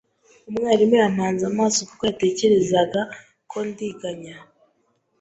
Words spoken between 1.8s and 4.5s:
kuko yatekerezaga ko ndiganya